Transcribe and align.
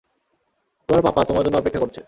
তোমার 0.89 1.03
পাপা 1.03 1.21
তোমার 1.23 1.43
জন্য 1.45 1.55
অপেক্ষা 1.57 1.81
করছে। 1.83 1.99